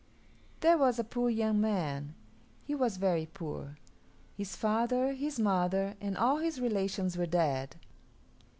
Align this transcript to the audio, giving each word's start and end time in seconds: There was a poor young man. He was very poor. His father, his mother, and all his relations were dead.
There 0.61 0.79
was 0.79 0.97
a 0.97 1.03
poor 1.03 1.29
young 1.29 1.61
man. 1.61 2.15
He 2.63 2.73
was 2.73 2.97
very 2.97 3.27
poor. 3.27 3.77
His 4.35 4.55
father, 4.55 5.13
his 5.13 5.39
mother, 5.39 5.93
and 6.01 6.17
all 6.17 6.37
his 6.37 6.59
relations 6.59 7.19
were 7.19 7.27
dead. 7.27 7.75